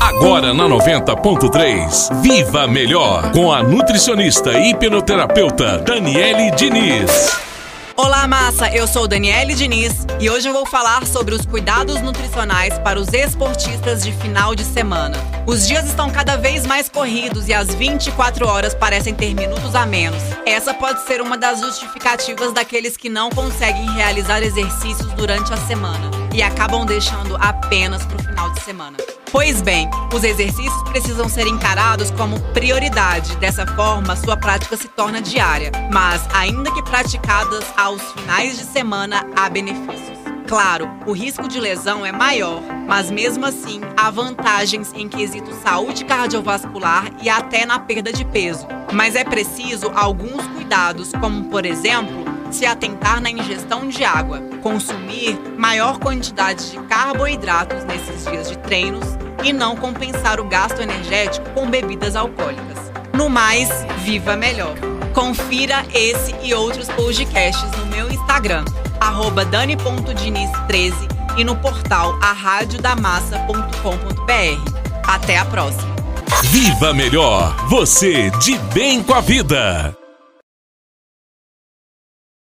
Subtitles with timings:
[0.00, 7.36] Agora na 90.3, Viva Melhor, com a nutricionista e hipnoterapeuta Daniele Diniz.
[7.96, 8.68] Olá, massa!
[8.68, 13.12] Eu sou Daniele Diniz e hoje eu vou falar sobre os cuidados nutricionais para os
[13.12, 15.16] esportistas de final de semana.
[15.46, 19.86] Os dias estão cada vez mais corridos e as 24 horas parecem ter minutos a
[19.86, 20.22] menos.
[20.44, 26.10] Essa pode ser uma das justificativas daqueles que não conseguem realizar exercícios durante a semana
[26.34, 28.96] e acabam deixando apenas para o final de semana.
[29.36, 33.36] Pois bem, os exercícios precisam ser encarados como prioridade.
[33.36, 35.70] Dessa forma, sua prática se torna diária.
[35.92, 40.16] Mas, ainda que praticadas aos finais de semana, há benefícios.
[40.48, 46.06] Claro, o risco de lesão é maior, mas mesmo assim há vantagens em quesito saúde
[46.06, 48.66] cardiovascular e até na perda de peso.
[48.90, 52.24] Mas é preciso alguns cuidados, como por exemplo,
[52.56, 59.04] se atentar na ingestão de água, consumir maior quantidade de carboidratos nesses dias de treinos
[59.44, 62.90] e não compensar o gasto energético com bebidas alcoólicas.
[63.12, 64.74] No mais, viva melhor.
[65.12, 68.64] Confira esse e outros podcasts no meu Instagram,
[69.50, 70.94] dani.diniz13
[71.36, 75.06] e no portal arradiodamassa.com.br.
[75.06, 75.94] Até a próxima!
[76.44, 77.54] Viva Melhor!
[77.68, 80.05] Você de bem com a vida!